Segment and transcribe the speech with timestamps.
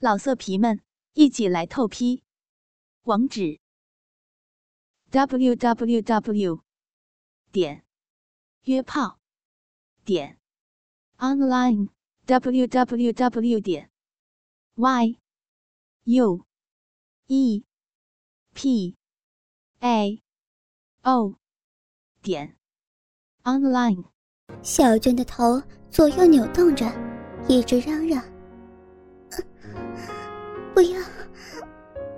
[0.00, 0.80] 老色皮们，
[1.14, 2.22] 一起来透批！
[3.02, 3.58] 网址
[5.10, 6.62] ：w w w
[7.50, 7.84] 点
[8.62, 9.18] 约炮
[10.04, 10.38] 点
[11.16, 11.88] online
[12.26, 13.90] w w w 点
[14.76, 15.18] y
[16.04, 16.46] u
[17.26, 17.64] e
[18.54, 18.96] p
[19.80, 20.22] a
[21.02, 21.34] o
[22.22, 22.56] 点
[23.42, 24.04] online。
[24.62, 25.60] 小娟的头
[25.90, 26.86] 左右扭动着，
[27.48, 28.37] 一直嚷嚷。
[30.78, 31.00] 不要，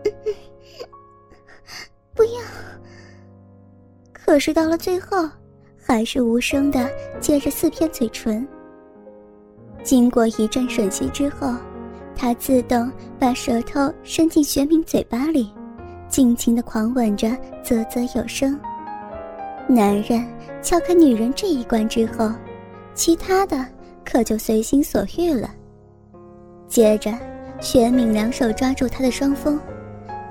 [2.14, 2.40] 不要！
[4.12, 5.26] 可是到了最后，
[5.82, 6.86] 还是无声的
[7.20, 8.46] 接着四片嘴唇。
[9.82, 11.54] 经过一阵吮吸之后，
[12.14, 15.50] 他自动把舌头伸进玄敏嘴巴里，
[16.06, 17.34] 尽情的狂吻着，
[17.64, 18.60] 啧啧有声。
[19.66, 20.22] 男人
[20.60, 22.30] 撬开女人这一关之后，
[22.94, 23.66] 其他的
[24.04, 25.50] 可就随心所欲了。
[26.68, 27.10] 接着。
[27.60, 29.60] 玄敏两手抓住他的双峰，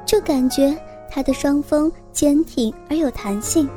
[0.06, 0.76] 就感觉
[1.10, 3.70] 他的双峰坚挺而有弹性，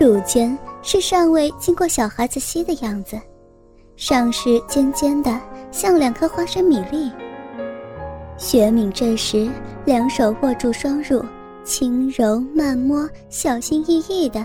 [0.00, 3.20] 乳尖是尚未经过小孩子吸的样子，
[3.96, 5.38] 上是尖尖的，
[5.70, 7.12] 像两颗花生米粒。
[8.36, 9.48] 玄敏这时
[9.84, 11.24] 两手握住双乳，
[11.62, 14.44] 轻柔慢摸，小心翼翼的，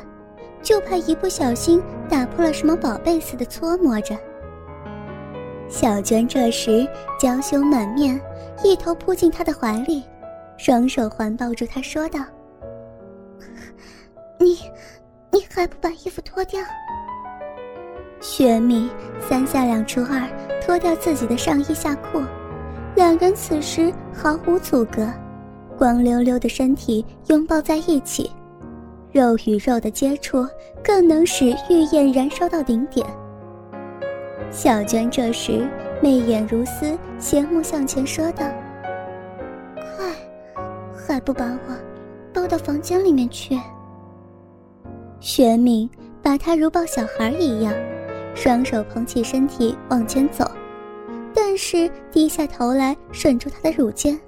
[0.62, 4.16] 就怕一不小心打破了什么宝贝似的搓摸着。
[5.70, 6.86] 小娟这时
[7.20, 8.20] 娇羞满面，
[8.64, 10.04] 一头扑进他的怀里，
[10.58, 12.20] 双手环抱住他，说道
[14.40, 14.58] ：“你，
[15.32, 16.60] 你还不把衣服脱掉？”
[18.20, 18.90] 雪米
[19.22, 20.28] 三下两除二
[20.60, 22.22] 脱掉自己的上衣下裤，
[22.96, 25.08] 两人此时毫无阻隔，
[25.78, 28.30] 光溜溜的身体拥抱在一起，
[29.12, 30.46] 肉与肉的接触
[30.84, 33.06] 更能使欲焰燃烧到顶点。
[34.52, 35.70] 小娟这时
[36.02, 38.46] 媚眼如丝，斜目向前说道
[39.96, 40.12] ：“快，
[40.96, 41.76] 还不把我
[42.34, 43.60] 抱到房间里面去？”
[45.22, 45.90] 玄敏
[46.22, 47.74] 把她如抱小孩一样，
[48.34, 50.50] 双手捧起身体往前走，
[51.34, 54.20] 但是低下头来吮住她的乳尖，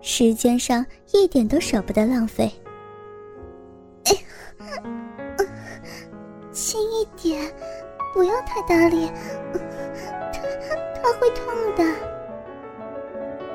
[0.00, 2.50] 时间上一点都舍不得浪费。
[6.50, 7.52] 轻一点。
[8.14, 9.10] 不要太大力，
[11.06, 11.84] 他会痛的。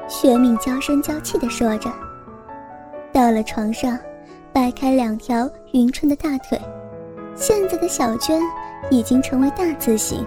[0.08, 1.92] 玄敏娇声娇气的说着，
[3.12, 4.00] 到了床上，
[4.54, 6.58] 掰开两条匀称的大腿，
[7.36, 8.42] 现在的小娟
[8.90, 10.26] 已经成为大字形。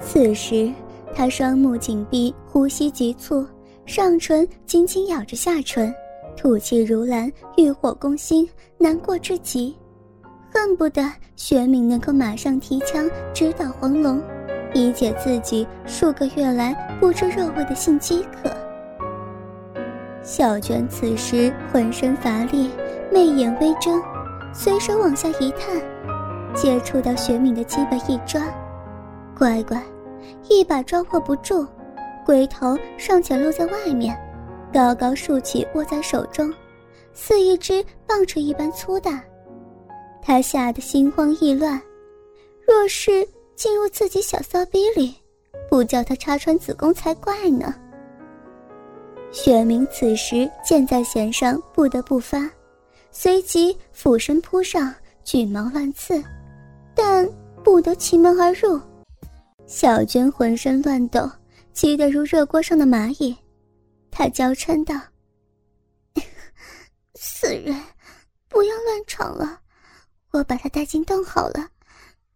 [0.00, 0.72] 此时，
[1.12, 3.44] 她双目紧闭，呼吸急促，
[3.84, 5.92] 上唇紧紧咬着下唇，
[6.36, 9.76] 吐气如兰，欲火攻心，难过至极。
[10.52, 11.02] 恨不得
[11.34, 14.20] 玄敏能够马上提枪直捣黄龙，
[14.74, 18.50] 以解自己数个月来不知肉味的性饥渴。
[20.22, 22.70] 小娟此时浑身乏力，
[23.10, 24.00] 媚眼微睁，
[24.52, 25.80] 随手往下一探，
[26.54, 28.42] 接触到玄敏的鸡巴一抓，
[29.36, 29.82] 乖乖，
[30.48, 31.66] 一把抓握不住，
[32.24, 34.16] 龟头尚且露在外面，
[34.72, 36.52] 高高竖起握在手中，
[37.12, 39.20] 似一只棒槌一般粗大。
[40.22, 41.80] 他吓得心慌意乱，
[42.68, 43.26] 若是
[43.60, 45.14] 进入自己小骚逼里，
[45.68, 47.74] 不叫他插穿子宫才怪呢。
[49.32, 52.50] 雪明此时箭在弦上，不得不发，
[53.10, 54.94] 随即俯身扑上，
[55.24, 56.24] 举矛乱刺，
[56.94, 57.28] 但
[57.62, 58.80] 不得其门而入。
[59.66, 61.30] 小娟浑身乱抖，
[61.74, 63.36] 急得如热锅上的蚂蚁，
[64.10, 64.98] 她娇嗔道
[67.12, 67.78] ：“死人，
[68.48, 69.60] 不要乱闯了。”
[70.32, 71.68] 我把他带进洞好了，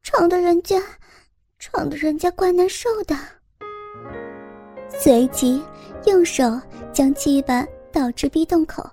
[0.03, 0.83] 闯的人家，
[1.67, 3.17] 闯得人家怪难受的。
[4.87, 5.63] 随即
[6.05, 6.61] 用手
[6.93, 8.87] 将鸡巴倒至逼洞口，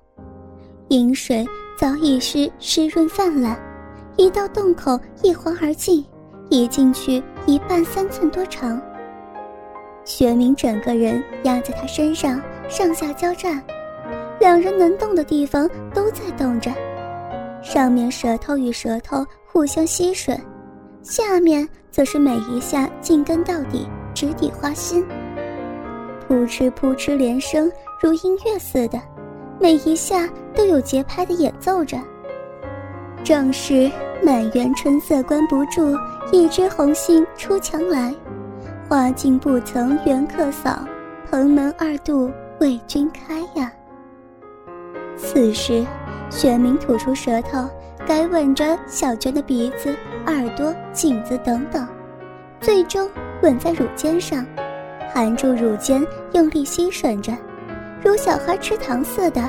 [0.87, 1.45] 饮水
[1.77, 3.59] 早已是湿润泛滥，
[4.15, 6.05] 一到洞口一滑而进，
[6.49, 8.81] 已进去一半三寸多长。
[10.05, 13.61] 学明整个人压在他身上，上下交战，
[14.39, 16.71] 两人能动的地方都在动着。
[17.61, 20.39] 上面舌头与舌头互相吸吮，
[21.03, 25.05] 下面则是每一下进根到底，直抵花心。
[26.27, 27.71] 扑哧扑哧连声，
[28.01, 28.99] 如音乐似的，
[29.59, 31.97] 每一下都有节拍的演奏着。
[33.23, 33.91] 正是
[34.23, 35.97] 满园春色关不住，
[36.31, 38.13] 一枝红杏出墙来。
[38.87, 40.79] 花径不曾缘客扫，
[41.29, 43.71] 蓬门二度为君开呀。
[45.17, 45.85] 此时。
[46.29, 47.67] 玄明吐出舌头，
[48.07, 49.95] 该吻着小娟的鼻子、
[50.25, 51.87] 耳朵、颈子等等，
[52.59, 53.09] 最终
[53.41, 54.45] 吻在乳尖上，
[55.13, 57.31] 含住乳尖，用力吸吮着，
[58.03, 59.41] 如小孩吃糖似的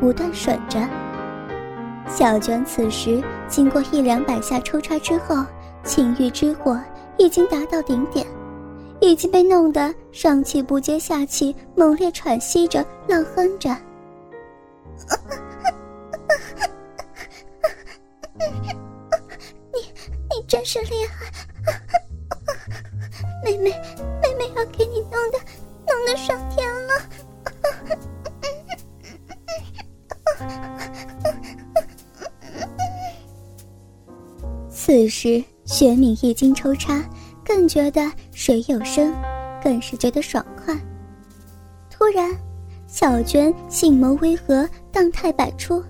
[0.00, 0.78] 不断吮着。
[2.08, 5.44] 小娟此时经过一两百下抽插之后，
[5.82, 6.80] 情欲之火
[7.18, 8.24] 已经达到顶点，
[9.00, 13.76] 已经被弄得上气不接下气，猛烈喘息着，浪哼着。
[20.66, 21.30] 是厉害，
[23.44, 23.70] 妹妹
[24.20, 25.38] 妹妹要给你弄的
[25.86, 26.92] 弄的上天了。
[34.68, 37.00] 此时，雪敏一经抽插，
[37.44, 39.14] 更觉得水有声，
[39.62, 40.76] 更是觉得爽快。
[41.88, 42.36] 突然，
[42.88, 45.80] 小娟性眸微合，荡态百出，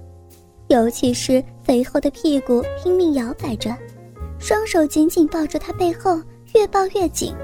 [0.69, 3.75] 尤其是肥厚的屁股拼命摇摆着，
[4.46, 6.22] 双手紧紧抱着他背后，
[6.54, 7.34] 越抱越紧，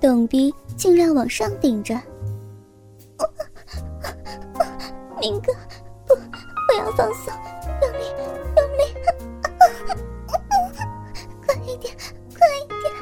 [0.00, 2.00] 洞逼尽量往上顶着。
[5.20, 5.52] 明哥，
[6.06, 7.34] 不，不要放松，
[7.82, 8.04] 用力，
[8.56, 8.82] 用力。
[11.44, 11.96] 快一点，
[12.38, 12.94] 快一点！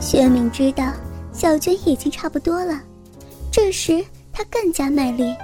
[0.00, 0.90] 薛明知道
[1.30, 2.80] 小娟已经差不多了，
[3.50, 5.36] 这时他更加卖力，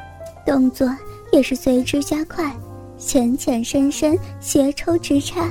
[0.46, 0.88] 动作
[1.38, 2.52] 也是随之加快，
[2.98, 5.48] 浅浅深深，斜抽直插，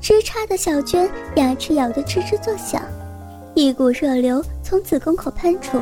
[0.00, 2.82] 直插的小娟牙齿咬得吱吱作响，
[3.54, 5.80] 一股热流从子宫口喷出，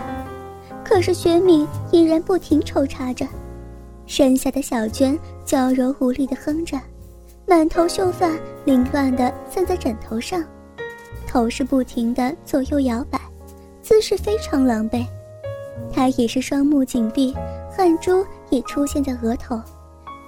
[0.84, 3.26] 可是薛敏依然不停抽插着。
[4.04, 6.78] 身下的小娟娇柔无力地哼着，
[7.46, 8.30] 满头秀发
[8.66, 10.44] 凌乱地散在枕头上，
[11.26, 13.18] 头是不停地左右摇摆，
[13.80, 15.06] 姿势非常狼狈。
[15.90, 17.34] 她也是双目紧闭，
[17.74, 19.60] 汗珠也出现在额头，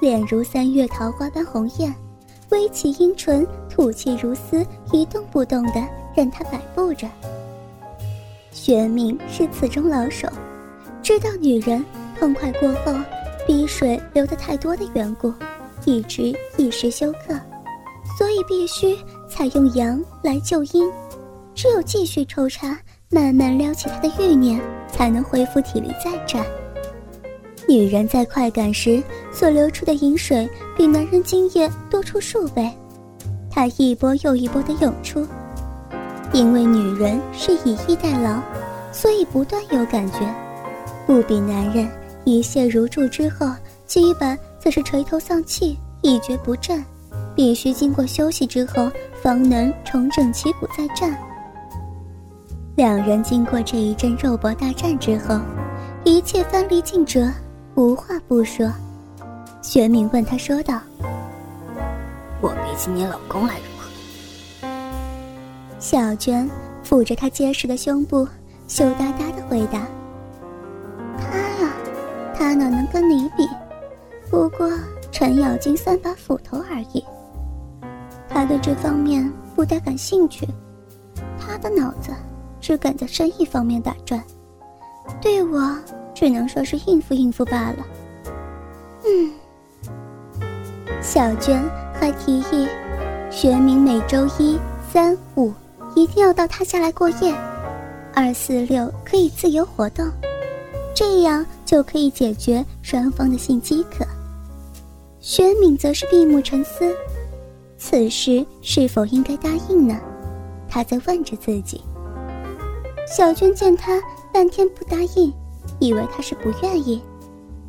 [0.00, 1.94] 脸如三月桃花般红艳，
[2.50, 5.84] 微起阴唇，吐气如丝，一动不动地
[6.14, 7.08] 任他摆布着。
[8.50, 10.28] 玄冥是此中老手，
[11.02, 11.84] 知道女人
[12.18, 12.92] 痛快过后。
[13.46, 15.32] 鼻水流得太多的缘故，
[15.86, 17.34] 一直一时休克，
[18.18, 18.94] 所以必须
[19.26, 20.86] 采用阳来救阴。
[21.54, 22.78] 只有继续抽插，
[23.08, 26.44] 慢慢撩起他的欲念，才能恢复体力再战。
[27.68, 32.72] 女人在快感时所流出的饮水，比男人精液多出数倍，
[33.50, 35.26] 它一波又一波的涌出。
[36.32, 38.40] 因为女人是以逸待劳，
[38.90, 40.20] 所以不断有感觉，
[41.06, 41.86] 不比男人。
[42.24, 43.46] 一泻如注之后，
[43.86, 46.84] 基本则是垂头丧气，一蹶不振，
[47.34, 48.90] 必须经过休息之后，
[49.22, 51.18] 方能重整旗鼓再战。
[52.76, 55.38] 两人经过这一阵肉搏大战之后，
[56.04, 57.30] 一切翻离尽折，
[57.78, 58.68] 无话不说。
[59.62, 60.80] 玄敏问他说道
[62.42, 64.68] ：“我比起你老公来如何？”
[65.78, 66.50] 小娟
[66.84, 68.26] 抚着他结实的胸部，
[68.66, 69.86] 羞答答的回答。
[72.34, 73.48] 他哪能跟你比？
[74.28, 74.68] 不过
[75.12, 77.04] 程咬金三把斧头而已。
[78.28, 80.48] 他对这方面不大感兴趣，
[81.38, 82.10] 他的脑子
[82.60, 84.20] 只敢在生意方面打转，
[85.20, 85.76] 对我
[86.18, 87.86] 只能说是应付应付罢了。
[89.04, 89.32] 嗯，
[91.00, 91.62] 小娟
[91.94, 92.66] 还提议，
[93.30, 94.58] 学明每周一、
[94.92, 95.54] 三、五
[95.94, 97.32] 一定要到他家来过夜，
[98.12, 100.10] 二、四、六可以自由活动。
[100.92, 104.04] 这样就可以解决双方的性饥渴。
[105.20, 106.92] 玄敏则是闭目沉思，
[107.76, 109.96] 此时是否应该答应呢？
[110.68, 111.80] 他在问着自己。
[113.06, 114.02] 小娟见他
[114.32, 115.32] 半天不答应，
[115.78, 117.00] 以为他是不愿意，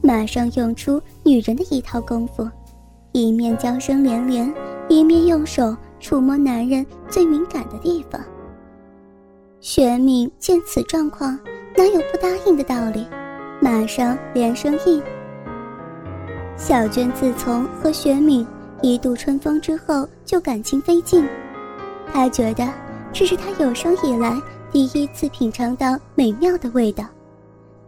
[0.01, 2.49] 马上用出女人的一套功夫，
[3.11, 4.53] 一面娇声连连，
[4.87, 8.21] 一面用手触摸男人最敏感的地方。
[9.59, 11.37] 玄敏见此状况，
[11.75, 13.05] 哪有不答应的道理？
[13.61, 15.03] 马上连声应。
[16.55, 18.45] 小娟自从和雪敏
[18.81, 21.27] 一度春风之后，就感情飞尽。
[22.11, 22.67] 她觉得
[23.11, 27.03] 这是她有生以来第一次品尝到美妙的味道。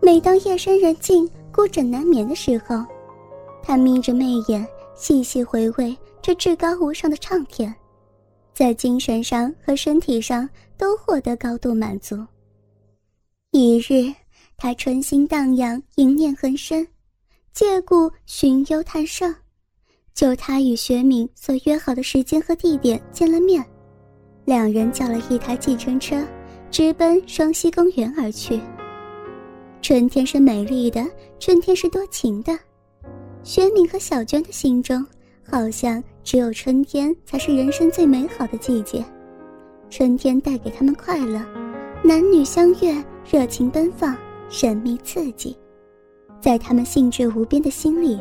[0.02, 2.84] 每当夜深人静、孤枕难眠的时候，
[3.62, 7.74] 他眯着媚眼，细细回味这至高无上的畅甜，
[8.54, 12.18] 在精神上和身体上都获得高度满足。
[13.52, 14.14] 一日。
[14.58, 16.86] 他春心荡漾，淫念横生，
[17.52, 19.34] 借故寻幽探胜，
[20.14, 23.66] 就他与学敏所约好的时间和地点见了面，
[24.46, 26.24] 两人叫了一台计程车，
[26.70, 28.62] 直奔双溪公园而去。
[29.82, 31.04] 春天是美丽的，
[31.40, 32.56] 春天是多情的，
[33.42, 35.04] 学敏和小娟的心中
[35.44, 39.04] 好像只有春天才是人生最美好的季节，
[39.90, 41.44] 春天带给他们快乐，
[42.04, 44.16] 男女相悦，热情奔放，
[44.50, 45.58] 神秘刺激，
[46.40, 48.20] 在他们兴致无边的心里，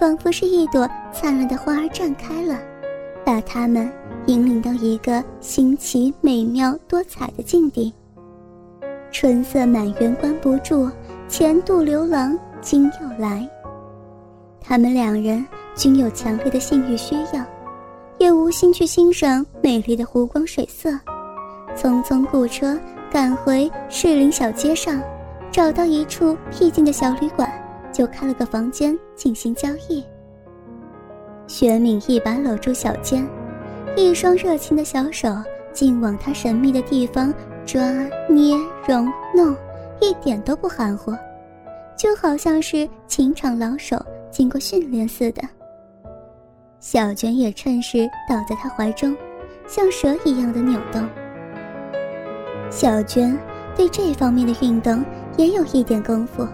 [0.00, 2.58] 仿佛是一朵灿烂的花儿绽开了，
[3.22, 3.92] 把他们
[4.28, 7.92] 引领到一个新奇、美妙、多彩的境地。
[9.18, 10.90] 春色满园关不住，
[11.26, 13.48] 前度流郎今又来。
[14.60, 15.42] 他们两人
[15.74, 17.42] 均有强烈的性欲需要，
[18.18, 20.90] 也无心去欣赏美丽的湖光水色，
[21.74, 22.78] 匆匆雇车
[23.10, 25.00] 赶回士林小街上，
[25.50, 27.50] 找到一处僻静的小旅馆，
[27.90, 30.04] 就开了个房间进行交易。
[31.46, 33.26] 雪敏一把搂住小娟，
[33.96, 35.34] 一双热情的小手
[35.72, 37.32] 竟往他神秘的地方
[37.66, 37.82] 抓
[38.28, 38.56] 捏
[38.86, 39.04] 揉
[39.34, 39.54] 弄，
[40.00, 41.12] 一点都不含糊，
[41.96, 44.00] 就好像是情场老手。
[44.30, 45.42] 经过训练似的，
[46.78, 49.16] 小娟也趁势倒在他怀中，
[49.66, 51.02] 像蛇一样的扭动。
[52.70, 53.36] 小娟
[53.74, 55.02] 对这方面的运动
[55.38, 56.46] 也有一点功夫，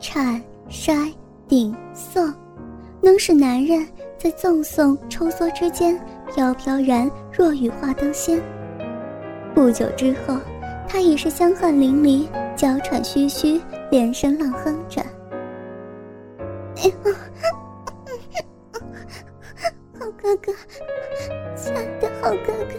[0.00, 1.12] 颤、筛、
[1.46, 2.32] 顶、送，
[3.02, 6.00] 能使男人在赠送、抽缩之间
[6.34, 8.40] 飘飘然若雨化灯仙。
[9.58, 10.38] 不久之后，
[10.88, 13.60] 他已是香汗淋漓，娇喘吁吁，
[13.90, 15.02] 连声浪哼着。
[19.98, 20.52] 好哥哥，
[21.56, 22.74] 亲爱的好哥哥，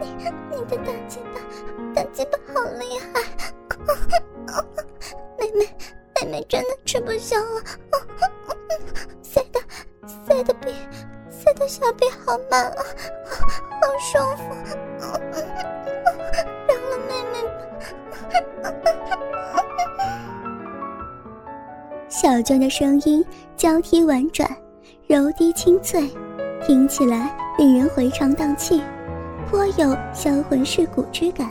[0.00, 0.06] 你
[0.50, 1.38] 你的大鸡巴，
[1.94, 3.20] 大鸡巴好厉害！
[5.38, 5.68] 妹妹，
[6.22, 7.60] 妹妹真的吃不消 了，
[9.20, 9.60] 塞的
[10.06, 10.72] 塞的比
[11.28, 12.81] 塞的小臂好慢啊，
[22.08, 23.24] 小娟的声音
[23.56, 24.48] 交替婉转，
[25.08, 26.08] 柔低清脆，
[26.64, 28.80] 听起来令人回肠荡气，
[29.48, 31.50] 颇有销魂蚀骨之感。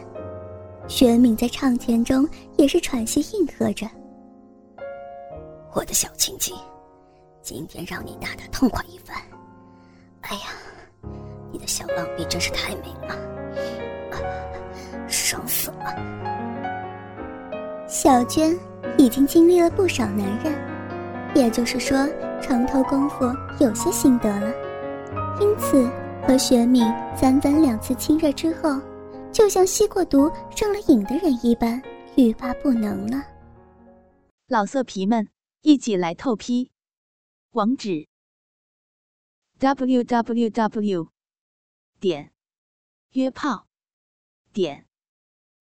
[0.88, 3.86] 玄敏在唱前中也是喘息应和着
[5.76, 6.56] ：“我的小青青，
[7.42, 9.18] 今天让你打的痛快一番。
[10.22, 10.44] 哎呀，
[11.52, 13.16] 你的小浪逼真是太美了，
[15.08, 15.96] 爽死了。”
[18.02, 18.58] 小娟。
[18.98, 20.52] 已经经历了不少男人，
[21.36, 21.96] 也就是说，
[22.42, 23.26] 床头功夫
[23.60, 24.52] 有些心得了。
[25.40, 25.88] 因此，
[26.28, 26.84] 和雪敏
[27.16, 28.82] 三番两次亲热之后，
[29.32, 31.80] 就像吸过毒上了瘾的人一般，
[32.16, 33.24] 欲罢不能了。
[34.48, 35.30] 老色皮们，
[35.62, 36.72] 一起来透批！
[37.52, 38.08] 网址
[39.60, 41.08] ：w w w.
[42.00, 42.32] 点
[43.12, 43.68] 约炮
[44.52, 44.88] 点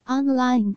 [0.07, 0.77] online